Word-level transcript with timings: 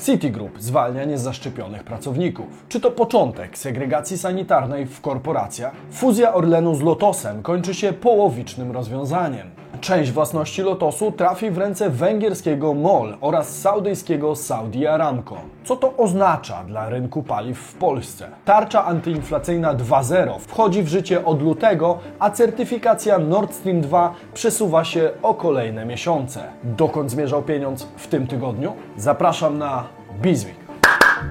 Citigroup 0.00 0.60
zwalnia 0.62 1.04
niezaszczepionych 1.04 1.84
pracowników. 1.84 2.46
Czy 2.68 2.80
to 2.80 2.90
początek 2.90 3.58
segregacji 3.58 4.18
sanitarnej 4.18 4.86
w 4.86 5.00
korporacjach? 5.00 5.72
Fuzja 5.90 6.34
Orlenu 6.34 6.74
z 6.74 6.80
Lotosem 6.80 7.42
kończy 7.42 7.74
się 7.74 7.92
połowicznym 7.92 8.72
rozwiązaniem. 8.72 9.50
Część 9.80 10.10
własności 10.12 10.62
Lotosu 10.62 11.12
trafi 11.12 11.50
w 11.50 11.58
ręce 11.58 11.90
węgierskiego 11.90 12.74
MOL 12.74 13.16
oraz 13.20 13.58
saudyjskiego 13.58 14.36
Saudi 14.36 14.86
Aramco. 14.86 15.36
Co 15.64 15.76
to 15.76 15.96
oznacza 15.96 16.64
dla 16.64 16.88
rynku 16.88 17.22
paliw 17.22 17.58
w 17.58 17.74
Polsce? 17.74 18.28
Tarcza 18.44 18.84
antyinflacyjna 18.84 19.74
2.0 19.74 20.38
wchodzi 20.38 20.82
w 20.82 20.88
życie 20.88 21.24
od 21.24 21.42
lutego, 21.42 21.98
a 22.18 22.30
certyfikacja 22.30 23.18
Nord 23.18 23.54
Stream 23.54 23.80
2 23.80 24.14
przesuwa 24.34 24.84
się 24.84 25.10
o 25.22 25.34
kolejne 25.34 25.86
miesiące. 25.86 26.44
Dokąd 26.64 27.10
zmierzał 27.10 27.42
pieniądz 27.42 27.86
w 27.96 28.06
tym 28.06 28.26
tygodniu? 28.26 28.72
Zapraszam 28.96 29.58
na 29.58 29.84
Bizweek. 30.22 30.56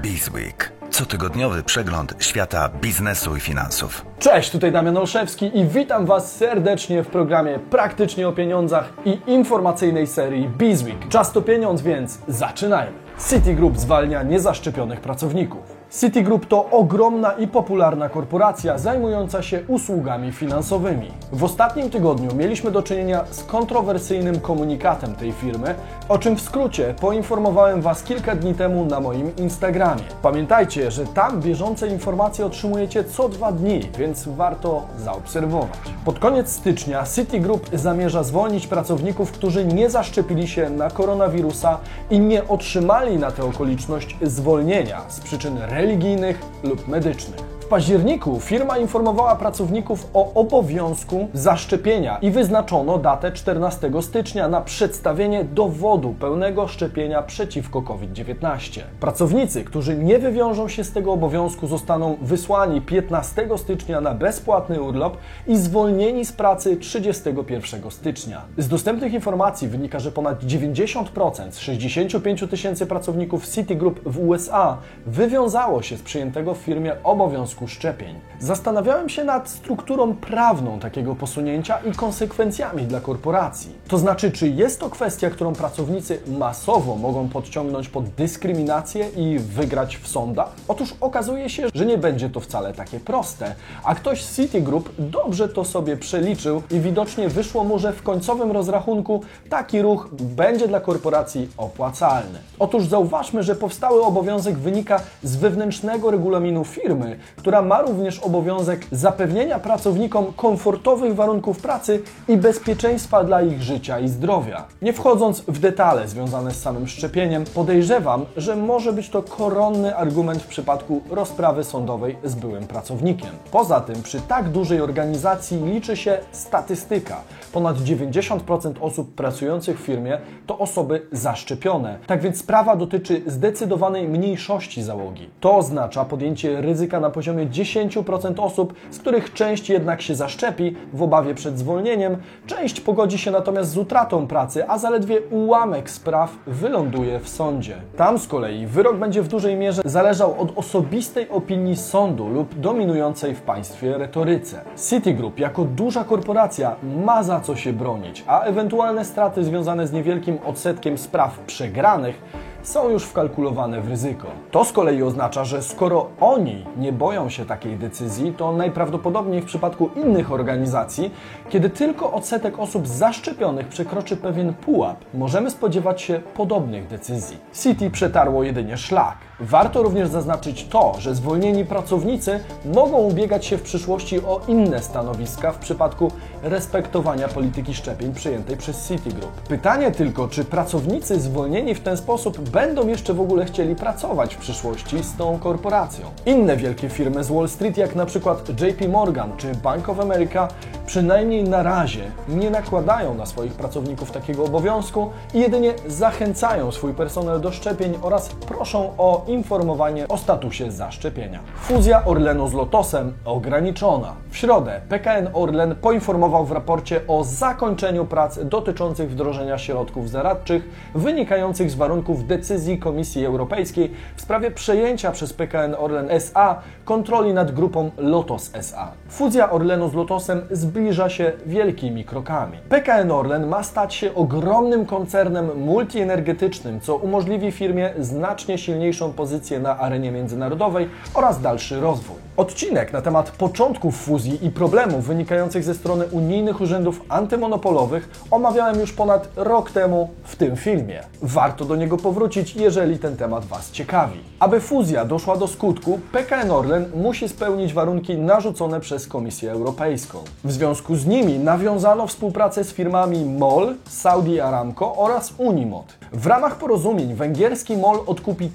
Bizweek. 0.02 0.75
Cotygodniowy 0.96 1.64
przegląd 1.64 2.16
świata 2.20 2.70
biznesu 2.82 3.36
i 3.36 3.40
finansów. 3.40 4.06
Cześć, 4.20 4.52
tutaj 4.52 4.72
Damian 4.72 4.98
Olszewski 4.98 5.60
i 5.60 5.66
witam 5.66 6.06
Was 6.06 6.36
serdecznie 6.36 7.04
w 7.04 7.08
programie 7.08 7.60
Praktycznie 7.60 8.28
o 8.28 8.32
Pieniądzach 8.32 8.94
i 9.06 9.20
informacyjnej 9.28 10.08
serii 10.08 10.50
Bizweek. 10.50 11.08
Czas 11.10 11.32
to 11.32 11.42
pieniądz, 11.42 11.82
więc 11.82 12.20
zaczynajmy. 12.28 12.98
Citigroup 13.30 13.78
zwalnia 13.78 14.24
niezaszczepionych 14.24 15.02
pracowników. 15.02 15.75
Citigroup 15.92 16.46
to 16.46 16.70
ogromna 16.72 17.32
i 17.32 17.48
popularna 17.48 18.10
korporacja 18.10 18.78
zajmująca 18.78 19.42
się 19.42 19.64
usługami 19.68 20.32
finansowymi. 20.32 21.12
W 21.32 21.44
ostatnim 21.44 21.90
tygodniu 21.90 22.36
mieliśmy 22.36 22.72
do 22.72 22.84
czynienia 22.84 23.26
z 23.32 23.44
kontrowersyjnym 23.44 24.40
komunikatem 24.40 25.16
tej 25.16 25.32
firmy, 25.32 25.76
o 26.10 26.18
czym 26.18 26.36
w 26.36 26.42
skrócie 26.42 26.96
poinformowałem 27.02 27.82
Was 27.82 28.04
kilka 28.04 28.36
dni 28.36 28.54
temu 28.54 28.86
na 28.86 29.00
moim 29.00 29.36
Instagramie. 29.36 30.04
Pamiętajcie, 30.22 30.92
że 30.92 31.06
tam 31.06 31.42
bieżące 31.42 31.88
informacje 31.88 32.46
otrzymujecie 32.46 33.04
co 33.04 33.30
dwa 33.30 33.52
dni, 33.52 33.82
więc 33.98 34.28
warto 34.28 34.84
zaobserwować. 34.98 35.80
Pod 36.06 36.20
koniec 36.20 36.50
stycznia 36.52 37.04
Citigroup 37.16 37.70
zamierza 37.74 38.24
zwolnić 38.24 38.68
pracowników, 38.68 39.32
którzy 39.32 39.66
nie 39.66 39.90
zaszczepili 39.90 40.48
się 40.48 40.70
na 40.70 40.90
koronawirusa 40.90 41.78
i 42.10 42.20
nie 42.20 42.48
otrzymali 42.48 43.18
na 43.18 43.32
tę 43.32 43.44
okoliczność 43.44 44.18
zwolnienia 44.22 45.02
z 45.08 45.20
przyczyn 45.20 45.58
religijnych 45.76 46.40
lub 46.64 46.88
medycznych. 46.88 47.55
W 47.66 47.68
październiku 47.68 48.40
firma 48.40 48.78
informowała 48.78 49.36
pracowników 49.36 50.10
o 50.14 50.34
obowiązku 50.34 51.28
zaszczepienia 51.34 52.18
i 52.18 52.32
wyznaczono 52.32 52.98
datę 52.98 53.32
14 53.32 53.92
stycznia 54.02 54.48
na 54.48 54.62
przedstawienie 54.62 55.44
dowodu 55.44 56.16
pełnego 56.20 56.68
szczepienia 56.68 57.22
przeciwko 57.22 57.82
COVID-19. 57.82 58.82
Pracownicy, 59.00 59.64
którzy 59.64 59.98
nie 59.98 60.20
wywiążą 60.20 60.68
się 60.68 60.84
z 60.84 60.92
tego 60.92 61.14
obowiązku, 61.14 61.68
zostaną 61.68 62.18
wysłani 62.22 62.82
15 62.82 63.50
stycznia 63.58 64.02
na 64.02 64.14
bezpłatny 64.14 64.82
urlop 64.82 65.18
i 65.48 65.58
zwolnieni 65.58 66.26
z 66.26 66.32
pracy 66.32 66.78
31 66.78 67.92
stycznia. 67.92 68.42
Z 68.58 68.68
dostępnych 68.68 69.14
informacji 69.14 69.68
wynika, 69.68 70.00
że 70.00 70.12
ponad 70.12 70.44
90% 70.44 71.52
z 71.52 71.60
65 71.60 72.44
tysięcy 72.50 72.86
pracowników 72.86 73.48
Citigroup 73.48 74.00
w 74.06 74.28
USA 74.28 74.78
wywiązało 75.06 75.82
się 75.82 75.98
z 75.98 76.02
przyjętego 76.02 76.54
w 76.54 76.58
firmie 76.58 76.96
obowiązku 77.04 77.55
szczepień. 77.68 78.16
Zastanawiałem 78.40 79.10
się 79.10 79.24
nad 79.24 79.50
strukturą 79.50 80.16
prawną 80.16 80.80
takiego 80.80 81.16
posunięcia 81.16 81.78
i 81.78 81.92
konsekwencjami 81.92 82.84
dla 82.84 83.00
korporacji. 83.00 83.72
To 83.88 83.98
znaczy, 83.98 84.32
czy 84.32 84.50
jest 84.50 84.80
to 84.80 84.90
kwestia, 84.90 85.30
którą 85.30 85.54
pracownicy 85.54 86.20
masowo 86.28 86.96
mogą 86.96 87.30
podciągnąć 87.30 87.90
pod 87.90 88.10
dyskryminację 88.10 89.10
i 89.10 89.40
wygrać 89.40 89.98
w 89.98 90.08
sądach? 90.08 90.52
Otóż 90.68 90.96
okazuje 91.02 91.50
się, 91.50 91.68
że 91.74 91.86
nie 91.86 91.98
będzie 91.98 92.30
to 92.30 92.40
wcale 92.40 92.74
takie 92.74 93.00
proste, 93.00 93.56
a 93.84 93.96
ktoś 93.96 94.24
z 94.24 94.36
Citigroup 94.36 94.90
dobrze 95.00 95.50
to 95.50 95.66
sobie 95.66 95.98
przeliczył 95.98 96.62
i 96.72 96.80
widocznie 96.80 97.30
wyszło 97.30 97.64
mu, 97.64 97.80
że 97.80 97.94
w 97.94 98.04
końcowym 98.04 98.52
rozrachunku 98.52 99.22
taki 99.50 99.82
ruch 99.82 100.10
będzie 100.12 100.68
dla 100.68 100.80
korporacji 100.80 101.50
opłacalny. 101.58 102.40
Otóż 102.60 102.86
zauważmy, 102.86 103.44
że 103.44 103.56
powstały 103.56 104.04
obowiązek 104.04 104.58
wynika 104.58 105.02
z 105.24 105.36
wewnętrznego 105.36 106.12
regulaminu 106.12 106.66
firmy, 106.66 107.20
która 107.46 107.62
ma 107.62 107.82
również 107.82 108.20
obowiązek 108.20 108.86
zapewnienia 108.92 109.60
pracownikom 109.60 110.34
komfortowych 110.34 111.16
warunków 111.16 111.60
pracy 111.60 112.02
i 112.28 112.38
bezpieczeństwa 112.38 113.24
dla 113.24 113.42
ich 113.42 113.62
życia 113.62 114.00
i 114.00 114.08
zdrowia. 114.08 114.66
Nie 114.82 114.94
wchodząc 114.94 115.42
w 115.42 115.60
detale 115.60 116.08
związane 116.08 116.52
z 116.52 116.62
samym 116.62 116.88
szczepieniem, 116.88 117.44
podejrzewam, 117.56 118.26
że 118.38 118.56
może 118.56 118.94
być 118.94 119.10
to 119.10 119.24
koronny 119.24 119.96
argument 119.96 120.44
w 120.44 120.48
przypadku 120.48 121.02
rozprawy 121.10 121.64
sądowej 121.64 122.18
z 122.24 122.36
byłym 122.36 122.68
pracownikiem. 122.68 123.30
Poza 123.52 123.82
tym, 123.82 124.04
przy 124.04 124.22
tak 124.22 124.50
dużej 124.50 124.82
organizacji 124.82 125.64
liczy 125.66 125.98
się 125.98 126.18
statystyka. 126.32 127.22
Ponad 127.54 127.78
90% 127.78 128.74
osób 128.82 129.16
pracujących 129.16 129.80
w 129.80 129.84
firmie 129.84 130.18
to 130.48 130.58
osoby 130.58 131.08
zaszczepione. 131.12 132.00
Tak 132.08 132.22
więc 132.22 132.38
sprawa 132.38 132.76
dotyczy 132.76 133.22
zdecydowanej 133.28 134.08
mniejszości 134.08 134.84
załogi. 134.84 135.30
To 135.40 135.58
oznacza 135.58 136.06
podjęcie 136.06 136.62
ryzyka 136.62 137.00
na 137.00 137.10
poziomie 137.10 137.35
10% 137.42 138.40
osób, 138.40 138.74
z 138.92 139.00
których 139.00 139.34
część 139.34 139.70
jednak 139.70 140.02
się 140.02 140.16
zaszczepi 140.16 140.76
w 140.94 141.04
obawie 141.04 141.36
przed 141.36 141.60
zwolnieniem, 141.60 142.18
część 142.48 142.82
pogodzi 142.82 143.18
się 143.18 143.32
natomiast 143.32 143.72
z 143.72 143.78
utratą 143.78 144.28
pracy, 144.28 144.70
a 144.70 144.78
zaledwie 144.78 145.22
ułamek 145.22 145.90
spraw 145.90 146.32
wyląduje 146.48 147.20
w 147.20 147.30
sądzie. 147.30 147.76
Tam 147.98 148.20
z 148.20 148.28
kolei 148.28 148.68
wyrok 148.68 148.98
będzie 148.98 149.22
w 149.22 149.28
dużej 149.28 149.56
mierze 149.56 149.82
zależał 149.86 150.42
od 150.42 150.58
osobistej 150.58 151.30
opinii 151.30 151.76
sądu 151.76 152.28
lub 152.28 152.60
dominującej 152.60 153.36
w 153.36 153.42
państwie 153.42 153.98
retoryce. 153.98 154.62
Citigroup 154.90 155.40
jako 155.40 155.66
duża 155.66 156.04
korporacja 156.04 156.76
ma 157.06 157.24
za 157.24 157.40
co 157.40 157.56
się 157.56 157.74
bronić, 157.74 158.24
a 158.28 158.42
ewentualne 158.42 159.06
straty 159.06 159.44
związane 159.44 159.88
z 159.88 159.92
niewielkim 159.92 160.38
odsetkiem 160.46 160.98
spraw 160.98 161.40
przegranych 161.40 162.22
są 162.68 162.90
już 162.90 163.04
wkalkulowane 163.04 163.82
w 163.82 163.90
ryzyko. 163.90 164.28
To 164.52 164.66
z 164.66 164.72
kolei 164.72 165.04
oznacza, 165.04 165.46
że 165.46 165.62
skoro 165.62 166.08
oni 166.20 166.66
nie 166.78 166.92
boją 166.94 167.30
się 167.30 167.46
takiej 167.46 167.78
decyzji, 167.78 168.34
to 168.34 168.52
najprawdopodobniej 168.52 169.42
w 169.42 169.46
przypadku 169.46 169.90
innych 169.96 170.32
organizacji, 170.32 171.12
kiedy 171.50 171.70
tylko 171.70 172.14
odsetek 172.14 172.60
osób 172.60 172.88
zaszczepionych 172.88 173.68
przekroczy 173.68 174.18
pewien 174.18 174.54
pułap, 174.54 174.98
możemy 175.14 175.52
spodziewać 175.52 176.02
się 176.02 176.22
podobnych 176.34 176.88
decyzji. 176.88 177.38
City 177.54 177.92
przetarło 177.92 178.44
jedynie 178.44 178.78
szlak. 178.78 179.18
Warto 179.40 179.84
również 179.84 180.10
zaznaczyć 180.10 180.68
to, 180.68 180.96
że 181.00 181.16
zwolnieni 181.16 181.66
pracownicy 181.66 182.40
mogą 182.66 182.98
ubiegać 182.98 183.46
się 183.46 183.58
w 183.58 183.62
przyszłości 183.62 184.20
o 184.20 184.42
inne 184.48 184.82
stanowiska 184.82 185.52
w 185.52 185.58
przypadku 185.58 186.12
respektowania 186.44 187.28
polityki 187.28 187.74
szczepień 187.74 188.14
przyjętej 188.14 188.58
przez 188.58 188.88
Citigroup. 188.88 189.32
Pytanie 189.32 189.92
tylko, 189.92 190.28
czy 190.28 190.46
pracownicy 190.46 191.20
zwolnieni 191.20 191.76
w 191.76 191.80
ten 191.80 191.98
sposób 191.98 192.50
będą 192.50 192.88
jeszcze 192.88 193.14
w 193.14 193.22
ogóle 193.22 193.46
chcieli 193.46 193.76
pracować 193.76 194.36
w 194.36 194.38
przyszłości 194.38 195.04
z 195.04 195.18
tą 195.18 195.40
korporacją. 195.40 196.06
Inne 196.26 196.58
wielkie 196.58 196.90
firmy 196.90 197.24
z 197.24 197.32
Wall 197.32 197.50
Street, 197.50 197.78
jak 197.78 197.96
na 197.96 198.06
przykład 198.06 198.50
JP 198.62 198.88
Morgan 198.90 199.38
czy 199.38 199.56
Bank 199.56 199.90
of 199.90 200.00
America, 200.00 200.48
przynajmniej 200.86 201.44
na 201.44 201.64
razie 201.64 202.12
nie 202.28 202.50
nakładają 202.50 203.14
na 203.14 203.26
swoich 203.26 203.54
pracowników 203.54 204.12
takiego 204.12 204.44
obowiązku 204.44 205.10
i 205.34 205.40
jedynie 205.40 205.74
zachęcają 205.88 206.72
swój 206.72 206.94
personel 206.94 207.42
do 207.42 207.52
szczepień 207.52 207.94
oraz 208.02 208.30
proszą 208.30 208.94
o 208.98 209.25
informowanie 209.28 210.08
o 210.08 210.18
statusie 210.18 210.72
zaszczepienia. 210.72 211.40
Fuzja 211.56 212.06
Orlenu 212.06 212.48
z 212.48 212.54
Lotosem 212.54 213.14
ograniczona. 213.26 214.14
W 214.30 214.38
środę 214.38 214.82
PKN 214.90 215.30
Orlen 215.34 215.76
poinformował 215.76 216.46
w 216.46 216.52
raporcie 216.52 217.02
o 217.08 217.24
zakończeniu 217.24 218.06
prac 218.06 218.40
dotyczących 218.44 219.12
wdrożenia 219.12 219.58
środków 219.58 220.10
zaradczych 220.10 220.70
wynikających 220.96 221.72
z 221.72 221.76
warunków 221.76 222.28
decyzji 222.28 222.80
Komisji 222.80 223.26
Europejskiej 223.26 223.92
w 224.16 224.22
sprawie 224.22 224.52
przejęcia 224.52 225.12
przez 225.12 225.34
PKN 225.34 225.76
Orlen 225.80 226.12
SA 226.12 226.60
kontroli 226.86 227.34
nad 227.34 227.52
grupą 227.52 227.92
Lotos 227.98 228.50
SA. 228.54 228.92
Fuzja 229.10 229.52
Orlenu 229.52 229.90
z 229.90 229.94
Lotosem 229.94 230.42
zbliża 230.52 231.10
się 231.10 231.32
wielkimi 231.46 232.04
krokami. 232.04 232.58
PKN 232.70 233.12
Orlen 233.12 233.48
ma 233.48 233.64
stać 233.64 233.96
się 233.96 234.16
ogromnym 234.16 234.86
koncernem 234.86 235.50
multienergetycznym, 235.60 236.80
co 236.80 236.96
umożliwi 236.96 237.52
firmie 237.52 237.94
znacznie 238.00 238.58
silniejszą 238.58 239.14
pozycję 239.16 239.60
na 239.60 239.78
arenie 239.78 240.12
międzynarodowej 240.12 240.90
oraz 241.14 241.42
dalszy 241.42 241.80
rozwój. 241.80 242.26
Odcinek 242.38 242.94
na 242.94 243.02
temat 243.02 243.32
początków 243.32 243.96
fuzji 243.98 244.46
i 244.46 244.50
problemów 244.50 245.08
wynikających 245.08 245.64
ze 245.64 245.74
strony 245.74 246.06
unijnych 246.12 246.62
urzędów 246.62 247.02
antymonopolowych 247.10 248.26
omawiałem 248.32 248.80
już 248.80 248.94
ponad 248.94 249.30
rok 249.36 249.72
temu 249.72 250.10
w 250.24 250.36
tym 250.36 250.56
filmie. 250.56 251.04
Warto 251.22 251.66
do 251.66 251.76
niego 251.76 251.98
powrócić, 251.98 252.56
jeżeli 252.56 253.00
ten 253.00 253.18
temat 253.18 253.46
Was 253.46 253.72
ciekawi. 253.72 254.20
Aby 254.40 254.62
fuzja 254.62 255.06
doszła 255.06 255.38
do 255.38 255.48
skutku, 255.48 256.00
PKN 256.12 256.52
Orlen 256.52 256.86
musi 256.96 257.30
spełnić 257.30 257.74
warunki 257.74 258.18
narzucone 258.18 258.80
przez 258.80 259.08
Komisję 259.08 259.52
Europejską. 259.52 260.20
W 260.44 260.52
związku 260.52 260.96
z 260.96 261.06
nimi 261.06 261.40
nawiązano 261.40 262.08
współpracę 262.08 262.64
z 262.64 262.74
firmami 262.74 263.26
MOL, 263.26 263.76
Saudi 263.90 264.40
Aramco 264.40 264.96
oraz 264.96 265.34
Unimod. 265.38 265.86
W 266.14 266.28
ramach 266.28 266.56
porozumień 266.56 267.14
węgierski 267.14 267.78
MOL 267.78 268.00
odkupi 268.08 268.50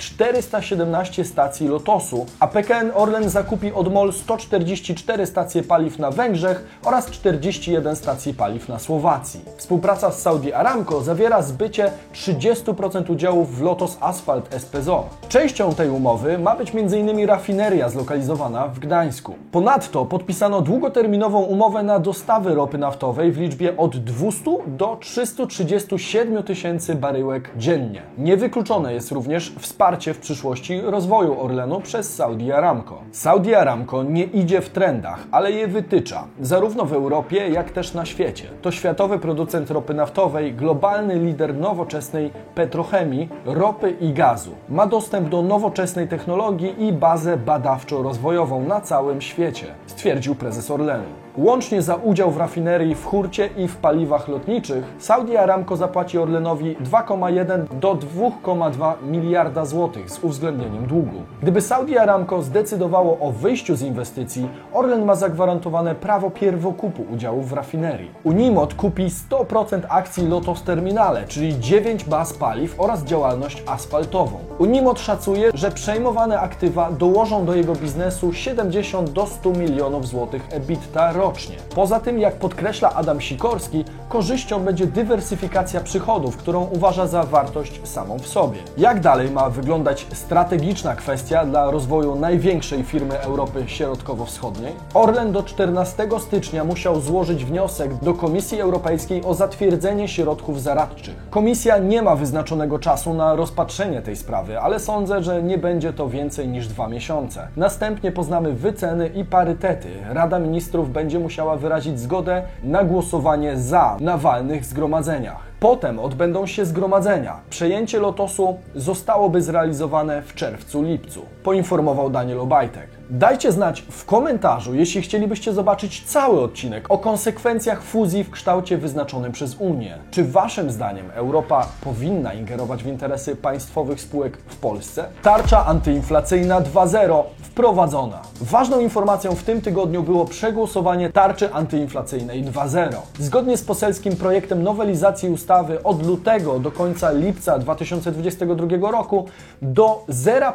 417 0.50 1.24
stacji 1.24 1.68
Lotosu, 1.68 2.26
a 2.40 2.46
PKN 2.46 2.90
Orlen 2.94 3.30
zakupi 3.30 3.72
od 3.72 3.92
MOL 3.92 4.12
144 4.12 5.26
stacje 5.26 5.62
paliw 5.62 5.98
na 5.98 6.10
Węgrzech 6.10 6.64
oraz 6.84 7.10
41 7.10 7.96
stacji 7.96 8.34
paliw 8.34 8.68
na 8.68 8.78
Słowacji. 8.78 9.40
Współpraca 9.56 10.10
z 10.10 10.22
Saudi 10.22 10.52
Aramco 10.52 11.02
zawiera 11.02 11.42
zbycie 11.42 11.90
30% 12.14 13.10
udziałów 13.10 13.58
w 13.58 13.62
Lotos 13.62 13.96
Asphalt 14.00 14.54
SPZO. 14.58 15.08
Częścią 15.28 15.74
tej 15.74 15.90
umowy 15.90 16.38
ma 16.38 16.56
być 16.56 16.72
m.in. 16.74 17.26
rafineria 17.26 17.88
zlokalizowana 17.88 18.68
w 18.68 18.78
Gdańsku. 18.78 19.34
Ponadto 19.52 20.04
podpisano 20.04 20.60
długoterminową 20.60 21.40
umowę 21.42 21.82
na 21.82 21.98
dostawy 21.98 22.54
ropy 22.54 22.78
naftowej 22.78 23.32
w 23.32 23.38
liczbie 23.38 23.76
od 23.76 23.96
200 23.96 24.50
do 24.66 24.96
337 25.00 26.42
tysięcy 26.42 26.94
baryłek 26.94 27.50
dziennie. 27.56 28.02
Niewykluczone 28.18 28.94
jest 28.94 29.12
również 29.12 29.52
wsparcie 29.58 30.14
w 30.14 30.18
przyszłości 30.18 30.39
rozwoju 30.84 31.40
Orlenu 31.40 31.80
przez 31.80 32.14
Saudi 32.14 32.52
Aramco. 32.52 32.98
Saudi 33.12 33.54
Aramco 33.54 34.02
nie 34.02 34.24
idzie 34.24 34.60
w 34.60 34.70
trendach, 34.70 35.18
ale 35.30 35.52
je 35.52 35.68
wytycza, 35.68 36.24
zarówno 36.40 36.84
w 36.84 36.92
Europie, 36.92 37.48
jak 37.48 37.70
też 37.70 37.94
na 37.94 38.04
świecie. 38.04 38.44
To 38.62 38.70
światowy 38.70 39.18
producent 39.18 39.70
ropy 39.70 39.94
naftowej, 39.94 40.54
globalny 40.54 41.18
lider 41.18 41.54
nowoczesnej 41.54 42.30
petrochemii, 42.54 43.28
ropy 43.44 43.90
i 44.00 44.12
gazu. 44.12 44.50
Ma 44.68 44.86
dostęp 44.86 45.28
do 45.28 45.42
nowoczesnej 45.42 46.08
technologii 46.08 46.86
i 46.86 46.92
bazę 46.92 47.36
badawczo-rozwojową 47.36 48.66
na 48.66 48.80
całym 48.80 49.20
świecie, 49.20 49.66
stwierdził 49.86 50.34
prezes 50.34 50.70
Orlenu. 50.70 51.04
Łącznie 51.36 51.82
za 51.82 51.94
udział 51.94 52.30
w 52.30 52.36
rafinerii 52.36 52.94
w 52.94 53.04
hurcie 53.04 53.48
i 53.56 53.68
w 53.68 53.76
paliwach 53.76 54.28
lotniczych 54.28 54.84
Saudi 54.98 55.36
Aramco 55.36 55.76
zapłaci 55.76 56.18
Orlenowi 56.18 56.76
2,1 56.76 57.64
do 57.80 57.94
2,2 57.94 58.92
miliarda 59.10 59.64
złotych 59.64 60.10
z 60.10 60.18
uwzględnieniem 60.30 60.86
długu. 60.86 61.22
Gdyby 61.42 61.60
Saudi 61.60 61.98
Aramco 61.98 62.42
zdecydowało 62.42 63.18
o 63.18 63.32
wyjściu 63.32 63.76
z 63.76 63.82
inwestycji, 63.82 64.48
Orlen 64.72 65.04
ma 65.04 65.14
zagwarantowane 65.14 65.94
prawo 65.94 66.30
pierwokupu 66.30 67.02
udziałów 67.12 67.48
w 67.48 67.52
rafinerii. 67.52 68.10
Unimod 68.24 68.74
kupi 68.74 69.06
100% 69.30 69.80
akcji 69.88 70.28
Lotos 70.28 70.62
Terminale, 70.62 71.24
czyli 71.24 71.60
9 71.60 72.04
baz 72.04 72.32
paliw 72.32 72.80
oraz 72.80 73.04
działalność 73.04 73.62
asfaltową. 73.66 74.38
Unimod 74.58 75.00
szacuje, 75.00 75.50
że 75.54 75.70
przejmowane 75.70 76.40
aktywa 76.40 76.92
dołożą 76.92 77.44
do 77.44 77.54
jego 77.54 77.74
biznesu 77.74 78.32
70 78.32 79.10
do 79.10 79.26
100 79.26 79.50
milionów 79.50 80.08
złotych 80.08 80.46
EBITDA 80.50 81.12
rocznie. 81.12 81.56
Poza 81.74 82.00
tym, 82.00 82.18
jak 82.18 82.34
podkreśla 82.34 82.94
Adam 82.94 83.20
Sikorski, 83.20 83.84
korzyścią 84.08 84.64
będzie 84.64 84.86
dywersyfikacja 84.86 85.80
przychodów, 85.80 86.36
którą 86.36 86.64
uważa 86.64 87.06
za 87.06 87.22
wartość 87.22 87.88
samą 87.88 88.18
w 88.18 88.26
sobie. 88.26 88.58
Jak 88.78 89.00
dalej 89.00 89.30
ma 89.30 89.50
wyglądać 89.50 90.06
strategiczna 90.20 90.94
kwestia 90.96 91.44
dla 91.44 91.70
rozwoju 91.70 92.14
największej 92.14 92.82
firmy 92.82 93.20
Europy 93.20 93.64
Środkowo-Wschodniej? 93.66 94.72
Orlen 94.94 95.32
do 95.32 95.42
14 95.42 96.08
stycznia 96.18 96.64
musiał 96.64 97.00
złożyć 97.00 97.44
wniosek 97.44 97.94
do 97.94 98.14
Komisji 98.14 98.60
Europejskiej 98.60 99.24
o 99.24 99.34
zatwierdzenie 99.34 100.08
środków 100.08 100.62
zaradczych. 100.62 101.14
Komisja 101.30 101.78
nie 101.78 102.02
ma 102.02 102.16
wyznaczonego 102.16 102.78
czasu 102.78 103.14
na 103.14 103.34
rozpatrzenie 103.34 104.02
tej 104.02 104.16
sprawy, 104.16 104.60
ale 104.60 104.80
sądzę, 104.80 105.22
że 105.22 105.42
nie 105.42 105.58
będzie 105.58 105.92
to 105.92 106.08
więcej 106.08 106.48
niż 106.48 106.68
dwa 106.68 106.88
miesiące. 106.88 107.48
Następnie 107.56 108.12
poznamy 108.12 108.52
wyceny 108.52 109.08
i 109.08 109.24
parytety. 109.24 109.88
Rada 110.08 110.38
Ministrów 110.38 110.92
będzie 110.92 111.18
musiała 111.18 111.56
wyrazić 111.56 112.00
zgodę 112.00 112.42
na 112.64 112.84
głosowanie 112.84 113.56
za 113.56 113.96
na 114.00 114.16
walnych 114.16 114.64
zgromadzeniach. 114.64 115.49
Potem 115.60 115.98
odbędą 115.98 116.46
się 116.46 116.64
zgromadzenia. 116.64 117.40
Przejęcie 117.50 118.00
Lotosu 118.00 118.58
zostałoby 118.74 119.42
zrealizowane 119.42 120.22
w 120.22 120.34
czerwcu-lipcu, 120.34 121.20
poinformował 121.42 122.10
Daniel 122.10 122.40
Obajtek. 122.40 122.88
Dajcie 123.10 123.52
znać 123.52 123.80
w 123.90 124.04
komentarzu, 124.04 124.74
jeśli 124.74 125.02
chcielibyście 125.02 125.52
zobaczyć 125.52 126.04
cały 126.06 126.40
odcinek 126.40 126.90
o 126.90 126.98
konsekwencjach 126.98 127.82
fuzji 127.82 128.24
w 128.24 128.30
kształcie 128.30 128.78
wyznaczonym 128.78 129.32
przez 129.32 129.56
Unię. 129.58 129.98
Czy 130.10 130.24
Waszym 130.24 130.70
zdaniem 130.70 131.10
Europa 131.14 131.66
powinna 131.80 132.34
ingerować 132.34 132.82
w 132.82 132.86
interesy 132.86 133.36
państwowych 133.36 134.00
spółek 134.00 134.38
w 134.46 134.56
Polsce? 134.56 135.04
Tarcza 135.22 135.66
antyinflacyjna 135.66 136.60
2.0 136.60 137.22
wprowadzona. 137.42 138.22
Ważną 138.40 138.80
informacją 138.80 139.34
w 139.34 139.42
tym 139.42 139.60
tygodniu 139.60 140.02
było 140.02 140.24
przegłosowanie 140.24 141.10
tarczy 141.10 141.52
antyinflacyjnej 141.52 142.44
2.0. 142.44 142.94
Zgodnie 143.18 143.56
z 143.56 143.62
poselskim 143.62 144.16
projektem 144.16 144.62
nowelizacji 144.62 145.28
ustawy 145.28 145.49
od 145.84 146.06
lutego 146.06 146.58
do 146.58 146.72
końca 146.72 147.10
lipca 147.10 147.58
2022 147.58 148.90
roku 148.90 149.26
do 149.62 150.04
0% 150.08 150.52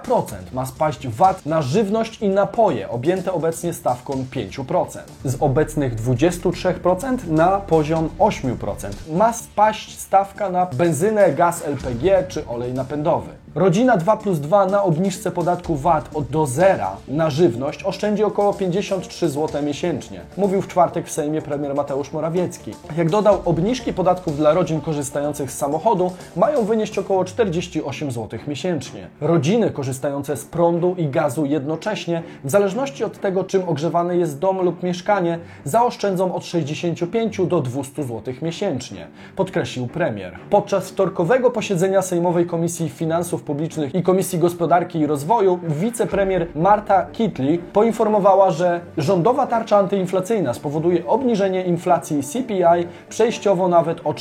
ma 0.53 0.65
spaść 0.65 1.07
VAT 1.07 1.45
na 1.45 1.61
żywność 1.61 2.21
i 2.21 2.29
napoje 2.29 2.89
objęte 2.89 3.33
obecnie 3.33 3.73
stawką 3.73 4.25
5%. 4.31 4.99
Z 5.23 5.37
obecnych 5.39 5.95
23% 5.95 7.17
na 7.27 7.47
poziom 7.47 8.09
8% 8.19 8.89
ma 9.13 9.33
spaść 9.33 9.99
stawka 9.99 10.49
na 10.49 10.65
benzynę, 10.65 11.33
gaz 11.33 11.67
LPG 11.67 12.27
czy 12.27 12.47
olej 12.47 12.73
napędowy. 12.73 13.29
Rodzina 13.55 13.97
2 13.97 14.17
plus 14.17 14.39
2 14.39 14.65
na 14.65 14.83
obniżce 14.83 15.31
podatku 15.31 15.75
VAT 15.75 16.09
od 16.13 16.27
do 16.27 16.45
zera 16.45 16.97
na 17.07 17.29
żywność 17.29 17.83
oszczędzi 17.83 18.23
około 18.23 18.53
53 18.53 19.29
zł 19.29 19.63
miesięcznie, 19.63 20.21
mówił 20.37 20.61
w 20.61 20.67
czwartek 20.67 21.07
w 21.07 21.11
Sejmie 21.11 21.41
premier 21.41 21.75
Mateusz 21.75 22.11
Morawiecki. 22.11 22.73
Jak 22.97 23.09
dodał, 23.09 23.41
obniżki 23.45 23.93
podatków 23.93 24.37
dla 24.37 24.53
rodzin 24.53 24.81
korzystających 24.85 25.51
z 25.51 25.57
samochodu 25.57 26.11
mają 26.35 26.65
wynieść 26.65 26.97
około 26.97 27.25
48 27.25 28.11
zł 28.11 28.39
miesięcznie. 28.47 29.07
Rodziny 29.21 29.71
korzystające 29.71 30.37
z 30.37 30.45
prądu 30.45 30.95
i 30.97 31.07
gazu 31.07 31.45
jednocześnie, 31.45 32.23
w 32.43 32.49
zależności 32.49 33.03
od 33.03 33.19
tego, 33.19 33.43
czym 33.43 33.69
ogrzewany 33.69 34.17
jest 34.17 34.39
dom 34.39 34.61
lub 34.61 34.83
mieszkanie, 34.83 35.39
zaoszczędzą 35.63 36.35
od 36.35 36.45
65 36.45 37.41
do 37.47 37.61
200 37.61 38.03
zł 38.03 38.33
miesięcznie, 38.41 39.07
podkreślił 39.35 39.87
premier. 39.87 40.37
Podczas 40.49 40.89
wtorkowego 40.89 41.51
posiedzenia 41.51 42.01
Sejmowej 42.01 42.45
Komisji 42.45 42.89
Finansów 42.89 43.43
Publicznych 43.43 43.95
i 43.95 44.03
Komisji 44.03 44.39
Gospodarki 44.39 44.99
i 44.99 45.07
Rozwoju 45.07 45.59
wicepremier 45.63 46.47
Marta 46.55 47.05
Kitli 47.05 47.57
poinformowała, 47.57 48.51
że 48.51 48.81
rządowa 48.97 49.47
tarcza 49.47 49.77
antyinflacyjna 49.77 50.53
spowoduje 50.53 51.07
obniżenie 51.07 51.63
inflacji 51.63 52.23
CPI 52.23 52.87
przejściowo 53.09 53.67
nawet 53.67 54.01
o 54.03 54.13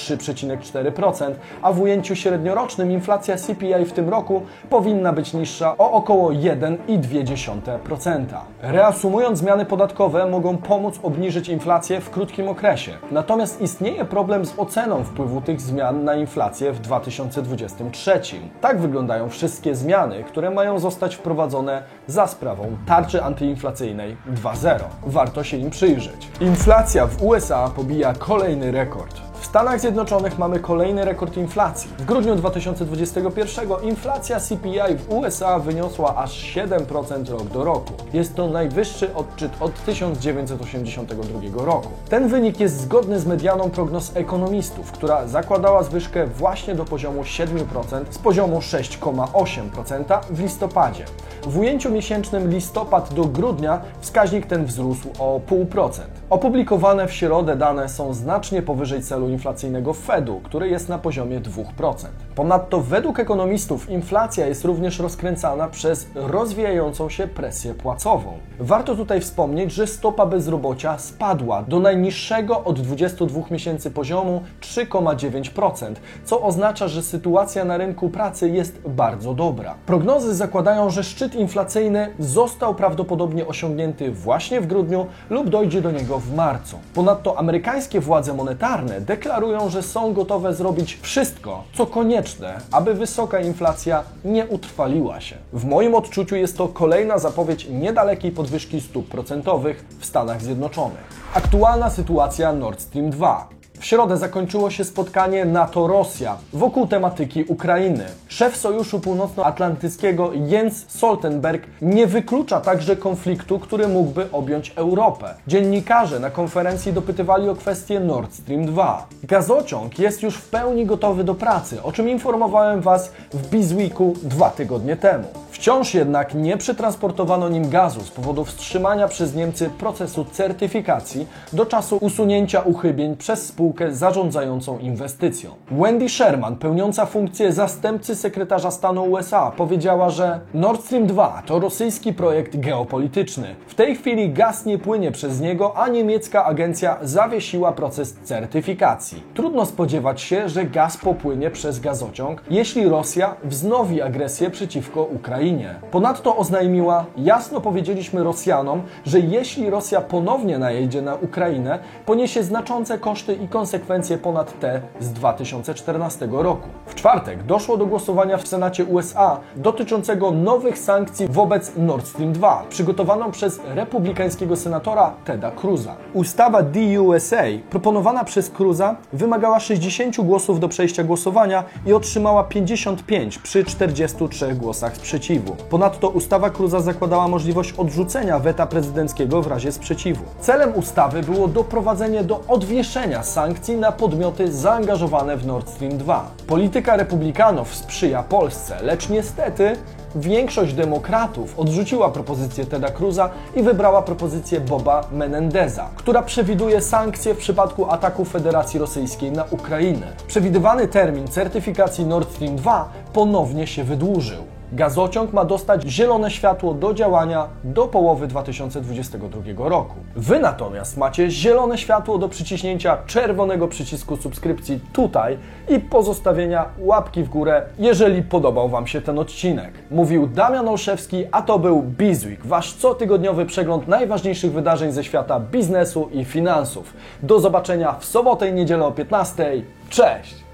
3,4%, 0.57 1.33
a 1.63 1.73
w 1.73 1.81
ujęciu 1.81 2.17
średniorocznym 2.17 2.93
inflacja 2.93 3.37
CPI 3.37 3.85
w 3.85 3.93
tym 3.93 4.09
roku 4.09 4.43
powinna 4.71 5.13
być 5.13 5.35
niższa 5.35 5.79
o 5.79 5.93
około 5.93 6.31
1,2%. 6.31 8.25
Reasumując, 8.63 9.39
zmiany 9.39 9.65
podatkowe 9.65 10.27
mogą 10.27 10.57
pomóc 10.57 11.01
obniżyć 11.03 11.49
inflację 11.49 12.01
w 12.01 12.11
krótkim 12.11 12.49
okresie. 12.49 12.93
Natomiast 13.11 13.61
istnieje 13.61 14.05
problem 14.05 14.47
z 14.47 14.59
oceną 14.59 15.05
wpływu 15.05 15.41
tych 15.41 15.61
zmian 15.61 16.05
na 16.05 16.15
inflację 16.15 16.73
w 16.73 16.81
2023. 16.81 18.21
Tak 18.61 18.81
wyglądają 18.81 19.29
wszystkie 19.29 19.75
zmiany, 19.75 20.25
które 20.25 20.51
mają 20.51 20.79
zostać 20.79 21.15
wprowadzone 21.15 21.83
za 22.07 22.27
sprawą 22.27 22.77
tarczy 22.87 23.25
antyinflacyjnej 23.25 24.17
2.0. 24.35 24.79
Warto 25.07 25.45
się 25.45 25.57
im 25.57 25.71
przyjrzeć. 25.71 26.29
Inflacja 26.41 27.07
w 27.07 27.23
USA 27.23 27.71
pobija 27.77 28.15
kolejny 28.19 28.73
rekord. 28.73 29.34
W 29.45 29.47
Stanach 29.47 29.81
Zjednoczonych 29.81 30.39
mamy 30.39 30.61
kolejny 30.61 31.05
rekord 31.05 31.37
inflacji. 31.37 31.91
W 31.99 32.05
grudniu 32.05 32.37
2021 32.37 33.69
inflacja 33.83 34.41
CPI 34.41 34.97
w 34.99 35.11
USA 35.13 35.59
wyniosła 35.59 36.17
aż 36.17 36.55
7% 36.55 37.31
rok 37.31 37.45
do 37.45 37.65
roku. 37.65 37.93
Jest 38.13 38.35
to 38.35 38.49
najwyższy 38.49 39.15
odczyt 39.15 39.53
od 39.61 39.85
1982 39.85 41.65
roku. 41.65 41.89
Ten 42.09 42.29
wynik 42.29 42.61
jest 42.61 42.81
zgodny 42.81 43.21
z 43.21 43.27
medianą 43.27 43.71
prognoz 43.71 44.17
ekonomistów, 44.17 44.93
która 44.93 45.29
zakładała 45.29 45.83
zwyżkę 45.83 46.27
właśnie 46.27 46.75
do 46.75 46.85
poziomu 46.85 47.23
7% 47.23 48.05
z 48.11 48.19
poziomu 48.19 48.59
6,8% 48.59 50.21
w 50.31 50.41
listopadzie. 50.41 51.05
W 51.47 51.59
ujęciu 51.59 51.91
miesięcznym 51.91 52.51
listopad 52.51 53.15
do 53.15 53.25
grudnia 53.25 53.81
wskaźnik 54.01 54.47
ten 54.47 54.65
wzrósł 54.65 55.09
o 55.19 55.41
0,5%. 55.49 56.01
Opublikowane 56.31 57.09
w 57.09 57.13
środę 57.13 57.57
dane 57.57 57.89
są 57.89 58.15
znacznie 58.15 58.63
powyżej 58.63 59.03
celu 59.03 59.29
inflacyjnego 59.35 59.95
Fedu, 59.95 60.41
który 60.45 60.69
jest 60.69 60.89
na 60.89 60.99
poziomie 60.99 61.41
2%. 61.41 62.07
Ponadto 62.35 62.81
według 62.81 63.21
ekonomistów 63.21 63.91
inflacja 63.91 64.47
jest 64.47 64.65
również 64.65 64.99
rozkręcana 64.99 65.69
przez 65.69 66.07
rozwijającą 66.15 67.09
się 67.09 67.27
presję 67.27 67.75
płacową. 67.75 68.33
Warto 68.61 68.97
tutaj 68.97 69.21
wspomnieć, 69.21 69.73
że 69.73 69.87
stopa 69.87 70.27
bezrobocia 70.27 70.99
spadła 70.99 71.63
do 71.63 71.81
najniższego 71.81 72.65
od 72.65 72.81
22 72.81 73.41
miesięcy 73.51 73.91
poziomu 73.91 74.43
3,9%, 74.61 75.95
co 76.25 76.43
oznacza, 76.43 76.89
że 76.89 77.03
sytuacja 77.03 77.65
na 77.65 77.77
rynku 77.77 78.09
pracy 78.09 78.49
jest 78.51 78.81
bardzo 78.89 79.35
dobra. 79.35 79.75
Prognozy 79.87 80.35
zakładają, 80.35 80.91
że 80.91 81.05
szczyt 81.05 81.35
inflacyjny 81.35 82.15
został 82.19 82.75
prawdopodobnie 82.75 83.47
osiągnięty 83.47 84.11
właśnie 84.11 84.61
w 84.61 84.67
grudniu 84.67 85.07
lub 85.31 85.49
dojdzie 85.49 85.83
do 85.83 85.91
niego 85.91 86.19
w 86.19 86.35
marcu. 86.35 86.79
Ponadto 86.95 87.39
amerykańskie 87.39 88.01
władze 88.01 88.35
monetarne 88.35 89.01
deklarują, 89.01 89.24
że 89.69 89.83
są 89.83 90.13
gotowe 90.13 90.55
zrobić 90.55 90.99
wszystko, 91.03 91.65
co 91.75 91.87
konieczne, 91.87 92.61
aby 92.73 92.95
wysoka 92.95 93.41
inflacja 93.41 94.03
nie 94.25 94.47
utrwaliła 94.47 95.21
się. 95.21 95.37
W 95.53 95.65
moim 95.65 95.95
odczuciu 95.95 96.37
jest 96.37 96.59
to 96.59 96.69
kolejna 96.69 97.19
zapowiedź 97.19 97.69
niedalekiej 97.71 98.33
podwyżki 98.33 98.81
stóp 98.81 99.09
procentowych 99.09 99.85
w 100.01 100.07
Stanach 100.07 100.43
Zjednoczonych. 100.43 101.05
Aktualna 101.35 101.91
sytuacja 101.91 102.53
Nord 102.53 102.81
Stream 102.81 103.11
2. 103.11 103.49
W 103.85 103.87
środę 103.87 104.17
zakończyło 104.17 104.71
się 104.71 104.85
spotkanie 104.85 105.45
NATO-Rosja 105.45 106.37
wokół 106.53 106.87
tematyki 106.87 107.45
Ukrainy. 107.45 108.05
Szef 108.29 108.57
Sojuszu 108.57 109.01
Północnoatlantyckiego 109.01 110.31
Jens 110.33 110.85
Stoltenberg 110.89 111.67
nie 111.83 112.07
wyklucza 112.07 112.61
także 112.61 112.97
konfliktu, 112.97 113.59
który 113.59 113.89
mógłby 113.89 114.31
objąć 114.33 114.73
Europę. 114.77 115.35
Dziennikarze 115.47 116.21
na 116.21 116.31
konferencji 116.31 116.93
dopytywali 116.93 117.49
o 117.49 117.55
kwestię 117.55 118.01
Nord 118.01 118.35
Stream 118.35 118.67
2. 118.67 119.07
Gazociąg 119.23 119.99
jest 119.99 120.23
już 120.23 120.37
w 120.37 120.49
pełni 120.49 120.87
gotowy 120.87 121.25
do 121.25 121.35
pracy, 121.35 121.83
o 121.83 121.93
czym 121.93 122.09
informowałem 122.09 122.81
Was 122.81 123.13
w 123.33 123.51
Bizweeku 123.51 124.15
dwa 124.23 124.51
tygodnie 124.51 124.97
temu. 124.97 125.44
Wciąż 125.55 125.95
jednak 125.95 126.35
nie 126.35 126.57
przetransportowano 126.57 127.49
nim 127.49 127.71
gazu 127.71 128.01
z 128.01 128.11
powodu 128.11 128.45
wstrzymania 128.45 129.09
przez 129.09 129.35
Niemcy 129.35 129.71
procesu 129.71 130.25
certyfikacji 130.25 131.27
do 131.53 131.67
czasu 131.67 131.97
usunięcia 131.97 132.61
uchybień 132.61 133.17
przez 133.17 133.47
spółkę 133.47 133.95
zarządzającą 133.95 134.79
inwestycją. 134.79 135.51
Wendy 135.71 136.09
Sherman, 136.09 136.57
pełniąca 136.57 137.07
funkcję 137.07 137.53
zastępcy 137.53 138.17
sekretarza 138.17 138.71
stanu 138.71 139.05
USA, 139.05 139.51
powiedziała, 139.57 140.11
że 140.11 140.41
Nord 140.55 140.85
Stream 140.85 141.07
2 141.07 141.43
to 141.47 141.61
rosyjski 141.61 142.13
projekt 142.13 142.57
geopolityczny. 142.57 143.55
W 143.67 143.75
tej 143.75 143.97
chwili 143.97 144.31
gaz 144.31 144.67
nie 144.67 144.79
płynie 144.79 145.13
przez 145.13 145.41
niego, 145.41 145.77
a 145.77 145.89
niemiecka 145.89 146.45
agencja 146.45 146.97
zawiesiła 147.03 147.73
proces 147.73 148.17
certyfikacji. 148.25 149.23
Trudno 149.35 149.67
spodziewać 149.67 150.21
się, 150.21 150.49
że 150.49 150.65
gaz 150.65 150.97
popłynie 150.97 151.51
przez 151.51 151.81
gazociąg, 151.81 152.43
jeśli 152.51 152.89
Rosja 152.89 153.35
wznowi 153.45 154.03
agresję 154.03 154.51
przeciwko 154.51 155.03
Ukrainie. 155.03 155.44
Ponadto 155.91 156.37
oznajmiła, 156.37 157.05
jasno 157.17 157.61
powiedzieliśmy 157.61 158.23
Rosjanom, 158.25 158.83
że 159.07 159.21
jeśli 159.21 159.71
Rosja 159.71 160.01
ponownie 160.01 160.59
najedzie 160.59 161.03
na 161.03 161.15
Ukrainę, 161.15 161.79
poniesie 162.07 162.43
znaczące 162.43 162.99
koszty 162.99 163.35
i 163.35 163.49
konsekwencje 163.49 164.19
ponad 164.19 164.61
te 164.61 164.81
z 165.01 165.13
2014 165.13 166.29
roku. 166.31 166.69
W 166.87 166.95
czwartek 166.95 167.43
doszło 167.43 167.77
do 167.77 167.87
głosowania 167.87 168.37
w 168.37 168.49
Senacie 168.49 168.85
USA 168.85 169.41
dotyczącego 169.57 170.31
nowych 170.31 170.79
sankcji 170.79 171.29
wobec 171.29 171.73
Nord 171.77 172.07
Stream 172.07 172.33
2, 172.33 172.65
przygotowaną 172.69 173.31
przez 173.31 173.61
republikańskiego 173.75 174.57
senatora 174.57 175.13
Teda 175.25 175.51
Cruza. 175.51 175.97
Ustawa 176.13 176.63
DUSA, 176.63 177.45
proponowana 177.71 178.25
przez 178.25 178.51
Cruza, 178.51 178.97
wymagała 179.13 179.61
60 179.61 180.17
głosów 180.17 180.61
do 180.61 180.69
przejścia 180.69 181.05
głosowania 181.05 181.65
i 181.87 181.93
otrzymała 181.93 182.45
55 182.45 183.39
przy 183.39 183.65
43 183.65 184.55
głosach 184.55 184.99
sprzeciwu. 185.35 185.57
Ponadto 185.71 186.09
ustawa 186.09 186.51
Cruza 186.51 186.81
zakładała 186.81 187.29
możliwość 187.29 187.73
odrzucenia 187.73 188.39
weta 188.39 188.67
prezydenckiego 188.67 189.43
w 189.43 189.47
razie 189.47 189.73
sprzeciwu. 189.73 190.25
Celem 190.41 190.75
ustawy 190.75 191.23
było 191.23 191.49
doprowadzenie 191.49 192.25
do 192.25 192.41
odwieszenia 192.49 193.23
sankcji 193.23 193.77
na 193.77 193.93
podmioty 193.93 194.53
zaangażowane 194.53 195.37
w 195.37 195.47
Nord 195.47 195.71
Stream 195.71 195.99
2. 195.99 196.31
Polityka 196.47 196.97
republikanów 196.97 197.75
sprzyja 197.75 198.23
Polsce, 198.23 198.77
lecz 198.83 199.09
niestety 199.09 199.77
Większość 200.17 200.75
demokratów 200.75 201.59
odrzuciła 201.59 202.11
propozycję 202.11 202.67
Teda 202.67 202.91
Cruza 202.91 203.31
i 203.57 203.63
wybrała 203.63 204.03
propozycję 204.03 204.61
Boba 204.61 205.09
Menendeza, 205.13 205.89
która 205.97 206.23
przewiduje 206.23 206.81
sankcje 206.81 207.35
w 207.35 207.39
przypadku 207.39 207.91
ataku 207.91 208.25
Federacji 208.25 208.81
Rosyjskiej 208.81 209.33
na 209.33 209.45
Ukrainę. 209.51 210.07
Przewidywany 210.27 210.89
termin 210.89 211.29
certyfikacji 211.29 212.07
Nord 212.07 212.33
Stream 212.33 212.57
2 212.57 212.89
ponownie 213.13 213.67
się 213.67 213.85
wydłużył. 213.85 214.54
Gazociąg 214.75 215.33
ma 215.33 215.45
dostać 215.45 215.83
zielone 215.83 216.31
światło 216.31 216.75
do 216.75 216.95
działania 216.95 217.49
do 217.65 217.87
połowy 217.87 218.27
2022 218.27 219.69
roku. 219.69 219.95
Wy 220.17 220.41
natomiast 220.41 220.97
macie 220.97 221.31
zielone 221.31 221.79
światło 221.79 222.19
do 222.19 222.29
przyciśnięcia 222.29 222.99
czerwonego 223.07 223.69
przycisku 223.69 224.17
subskrypcji 224.17 224.81
tutaj 224.93 225.39
i 225.69 225.81
pozostawienia 225.81 226.65
łapki 226.79 227.23
w 227.23 227.29
górę, 227.29 227.63
jeżeli 227.79 228.23
podobał 228.23 228.69
Wam 228.69 228.87
się 228.87 229.01
ten 229.01 229.19
odcinek. 229.19 229.73
Mówił 229.91 230.27
Damian 230.27 230.69
Olszewski, 230.69 231.25
a 231.33 231.43
to 231.43 231.59
był 231.59 231.83
Bizweek, 231.83 232.47
Wasz 232.47 232.75
cotygodniowy 232.75 233.47
przegląd 233.47 233.89
najważniejszych 233.89 234.53
wydarzeń 234.53 234.93
ze 234.93 235.05
świata 235.05 235.41
biznesu 235.41 236.09
i 236.13 236.25
finansów. 236.25 236.95
Do 237.23 237.41
zobaczenia 237.41 237.93
w 237.93 238.05
sobotę 238.05 238.49
i 238.49 238.53
niedzielę 238.53 238.87
o 238.87 238.93
15. 238.93 239.63
Cześć! 239.91 240.35